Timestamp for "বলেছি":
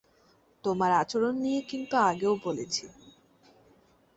2.45-2.85